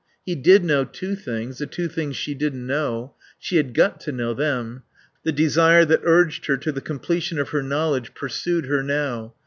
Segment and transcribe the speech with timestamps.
[0.25, 3.13] He did know two things, the two things she didn't know.
[3.37, 4.81] She had got to know them.
[5.23, 9.35] The desire that urged her to the completion of her knowledge pursued her now.